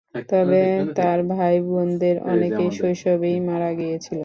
তবে 0.29 0.61
তার 0.97 1.19
ভাইবোনদের 1.31 2.15
অনেকেই 2.25 2.69
শৈশবেই 2.79 3.37
মারা 3.47 3.69
গিয়েছিল। 3.79 4.19